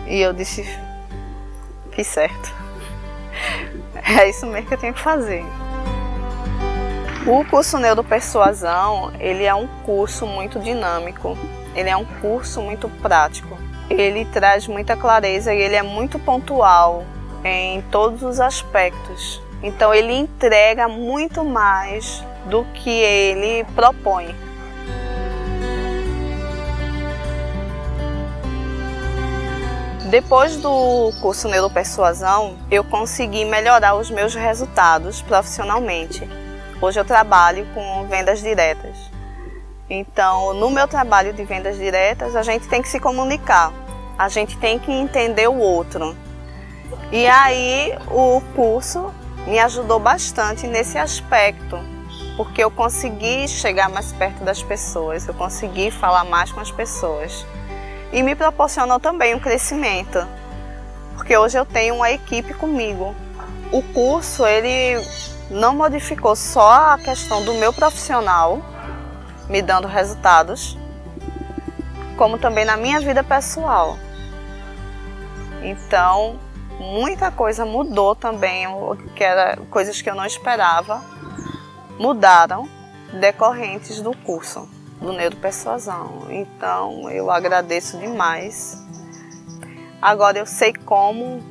E 0.07 0.21
eu 0.21 0.31
disse, 0.31 0.65
fiz 1.99 2.07
certo. 2.07 2.53
É 4.17 4.29
isso 4.29 4.45
mesmo 4.45 4.67
que 4.67 4.73
eu 4.73 4.77
tenho 4.77 4.93
que 4.93 5.01
fazer. 5.01 5.43
O 7.27 7.43
curso 7.45 7.77
Neuropersuasão, 7.77 9.11
ele 9.19 9.43
é 9.43 9.53
um 9.53 9.67
curso 9.83 10.25
muito 10.25 10.59
dinâmico, 10.59 11.37
ele 11.75 11.89
é 11.89 11.97
um 11.97 12.05
curso 12.05 12.61
muito 12.61 12.87
prático. 13.01 13.57
Ele 13.89 14.23
traz 14.25 14.65
muita 14.65 14.95
clareza 14.95 15.53
e 15.53 15.61
ele 15.61 15.75
é 15.75 15.83
muito 15.83 16.17
pontual 16.17 17.03
em 17.43 17.81
todos 17.91 18.23
os 18.23 18.39
aspectos. 18.39 19.41
Então 19.61 19.93
ele 19.93 20.13
entrega 20.13 20.87
muito 20.87 21.43
mais 21.43 22.23
do 22.45 22.63
que 22.73 22.89
ele 22.89 23.65
propõe. 23.75 24.33
Depois 30.09 30.57
do 30.57 31.13
curso 31.21 31.47
Neuropersuasão, 31.47 32.57
eu 32.71 32.83
consegui 32.83 33.45
melhorar 33.45 33.93
os 33.93 34.09
meus 34.09 34.33
resultados 34.33 35.21
profissionalmente. 35.21 36.27
Hoje 36.81 36.99
eu 36.99 37.05
trabalho 37.05 37.67
com 37.75 38.07
vendas 38.07 38.41
diretas. 38.41 38.97
Então, 39.87 40.55
no 40.55 40.71
meu 40.71 40.87
trabalho 40.87 41.31
de 41.31 41.43
vendas 41.43 41.77
diretas, 41.77 42.35
a 42.35 42.41
gente 42.41 42.67
tem 42.67 42.81
que 42.81 42.89
se 42.89 42.99
comunicar, 42.99 43.71
a 44.17 44.27
gente 44.29 44.57
tem 44.57 44.79
que 44.79 44.91
entender 44.91 45.47
o 45.47 45.59
outro. 45.59 46.17
E 47.11 47.27
aí, 47.27 47.95
o 48.07 48.41
curso 48.55 49.13
me 49.45 49.59
ajudou 49.59 49.99
bastante 49.99 50.65
nesse 50.65 50.97
aspecto, 50.97 51.77
porque 52.35 52.63
eu 52.63 52.71
consegui 52.71 53.47
chegar 53.47 53.89
mais 53.89 54.11
perto 54.11 54.43
das 54.43 54.63
pessoas, 54.63 55.27
eu 55.27 55.35
consegui 55.35 55.91
falar 55.91 56.23
mais 56.23 56.51
com 56.51 56.59
as 56.59 56.71
pessoas. 56.71 57.45
E 58.11 58.23
me 58.23 58.35
proporcionou 58.35 58.99
também 58.99 59.35
um 59.35 59.39
crescimento, 59.39 60.27
porque 61.15 61.37
hoje 61.37 61.59
eu 61.59 61.65
tenho 61.65 61.95
uma 61.95 62.09
equipe 62.09 62.53
comigo. 62.55 63.15
O 63.71 63.83
curso, 63.83 64.47
ele 64.47 64.99
não 65.51 65.75
modificou 65.75 66.35
só 66.35 66.93
a 66.93 66.97
questão 66.97 67.45
do 67.45 67.53
meu 67.53 67.71
profissional, 67.71 68.61
me 69.47 69.61
dando 69.61 69.87
resultados, 69.87 70.75
como 72.17 72.39
também 72.39 72.65
na 72.65 72.77
minha 72.77 72.99
vida 72.99 73.23
pessoal. 73.23 73.95
Então, 75.61 76.39
muita 76.79 77.29
coisa 77.29 77.63
mudou 77.63 78.15
também, 78.15 78.65
que 79.15 79.23
era 79.23 79.55
coisas 79.69 80.01
que 80.01 80.09
eu 80.09 80.15
não 80.15 80.25
esperava, 80.25 81.03
mudaram 81.99 82.67
decorrentes 83.13 84.01
do 84.01 84.17
curso 84.17 84.78
do 84.99 85.13
Neuropersuasão. 85.13 86.27
Então, 86.29 87.09
eu 87.09 87.31
agradeço 87.31 87.97
demais. 87.97 88.77
Agora 90.01 90.39
eu 90.39 90.45
sei 90.45 90.73
como 90.73 91.41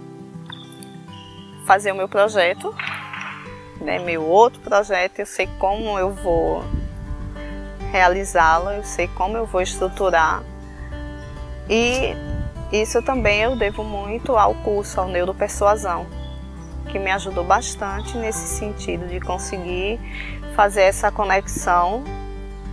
fazer 1.67 1.93
o 1.93 1.95
meu 1.95 2.09
projeto 2.09 2.75
né, 3.81 3.99
meu 3.99 4.25
outro 4.25 4.61
projeto, 4.61 5.21
eu 5.21 5.27
sei 5.27 5.49
como 5.59 5.99
eu 5.99 6.13
vou 6.13 6.65
realizá-lo, 7.91 8.71
eu 8.71 8.85
sei 8.85 9.09
como 9.09 9.37
eu 9.37 9.47
vou 9.47 9.61
estruturar. 9.61 10.43
E 11.69 12.15
isso 12.73 13.01
também 13.03 13.41
eu 13.41 13.57
devo 13.57 13.85
muito 13.85 14.37
ao 14.37 14.55
curso, 14.55 15.01
ao 15.01 15.09
Neuropersuasão, 15.09 16.07
que 16.91 16.99
me 16.99 17.11
ajudou 17.11 17.45
bastante 17.45 18.17
nesse 18.17 18.47
sentido 18.59 19.07
de 19.07 19.21
conseguir 19.21 20.01
fazer 20.55 20.83
essa 20.83 21.11
conexão, 21.11 22.03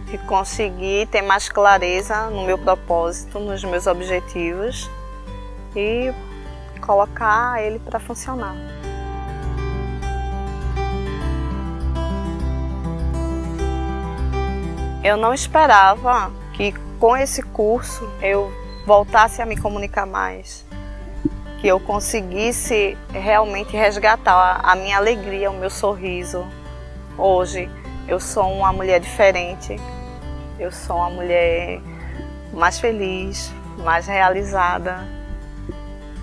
de 0.05 0.17
conseguir 0.19 1.07
ter 1.07 1.21
mais 1.21 1.49
clareza 1.49 2.29
no 2.29 2.45
meu 2.45 2.57
propósito, 2.57 3.39
nos 3.39 3.63
meus 3.63 3.87
objetivos 3.87 4.89
e 5.75 6.13
colocar 6.79 7.61
ele 7.61 7.79
para 7.79 7.99
funcionar. 7.99 8.55
Eu 15.03 15.17
não 15.17 15.33
esperava 15.33 16.31
que 16.53 16.73
com 16.99 17.15
esse 17.15 17.43
curso 17.43 18.09
eu 18.21 18.51
voltasse 18.85 19.41
a 19.41 19.45
me 19.45 19.57
comunicar 19.57 20.05
mais, 20.05 20.65
que 21.59 21.67
eu 21.67 21.79
conseguisse 21.79 22.97
realmente 23.11 23.75
resgatar 23.75 24.61
a 24.63 24.75
minha 24.75 24.97
alegria, 24.97 25.51
o 25.51 25.57
meu 25.57 25.69
sorriso. 25.69 26.45
Hoje 27.17 27.69
eu 28.07 28.19
sou 28.19 28.51
uma 28.51 28.71
mulher 28.71 28.99
diferente, 28.99 29.75
eu 30.59 30.71
sou 30.71 30.97
uma 30.97 31.09
mulher 31.09 31.81
mais 32.53 32.79
feliz, 32.79 33.51
mais 33.83 34.07
realizada. 34.07 35.07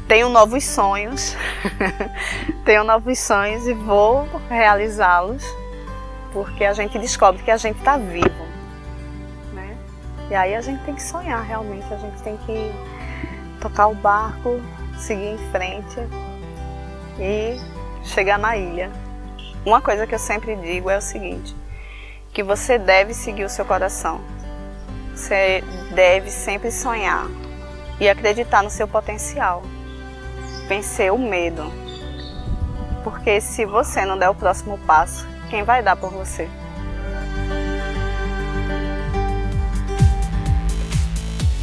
Tenho 0.09 0.29
novos 0.29 0.65
sonhos, 0.65 1.37
tenho 2.65 2.85
novos 2.85 3.19
sonhos 3.19 3.67
e 3.67 3.73
vou 3.73 4.29
realizá-los, 4.49 5.45
porque 6.33 6.65
a 6.65 6.73
gente 6.73 6.99
descobre 6.99 7.43
que 7.43 7.51
a 7.51 7.57
gente 7.57 7.79
está 7.79 7.97
vivo. 7.97 8.47
Né? 9.53 9.77
E 10.31 10.35
aí 10.35 10.55
a 10.55 10.61
gente 10.61 10.83
tem 10.85 10.95
que 10.95 11.03
sonhar 11.03 11.43
realmente, 11.45 11.93
a 11.93 11.97
gente 11.97 12.21
tem 12.23 12.37
que 12.39 12.73
tocar 13.61 13.87
o 13.87 13.95
barco, 13.95 14.61
seguir 14.99 15.35
em 15.35 15.39
frente 15.51 16.01
e 17.19 17.59
chegar 18.05 18.39
na 18.39 18.57
ilha. 18.57 18.91
Uma 19.65 19.81
coisa 19.81 20.07
que 20.07 20.15
eu 20.15 20.19
sempre 20.19 20.57
digo 20.57 20.91
é 20.91 20.99
o 20.99 21.03
seguinte: 21.03 21.55
que 22.33 22.43
você 22.43 22.79
deve 22.79 23.13
seguir 23.13 23.45
o 23.45 23.49
seu 23.49 23.65
coração. 23.65 24.21
Você 25.15 25.63
deve 25.95 26.31
sempre 26.31 26.71
sonhar 26.71 27.27
e 28.01 28.09
acreditar 28.09 28.63
no 28.63 28.71
seu 28.71 28.89
potencial. 28.89 29.63
Vencer 30.67 31.13
o 31.13 31.19
medo. 31.19 31.65
Porque 33.05 33.41
se 33.41 33.67
você 33.67 34.05
não 34.05 34.19
der 34.19 34.31
o 34.31 34.35
próximo 34.35 34.79
passo, 34.79 35.27
quem 35.51 35.63
vai 35.63 35.83
dar 35.83 35.97
por 35.97 36.11
você? 36.11 36.49